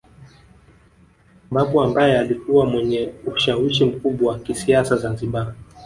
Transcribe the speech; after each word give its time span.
Babu 1.51 1.81
ambaye 1.81 2.19
alikuwa 2.19 2.65
mwenye 2.65 3.13
ushawishi 3.25 3.85
mkubwa 3.85 4.31
wa 4.33 4.39
kisiasa 4.39 4.97
Zanzibar 4.97 5.53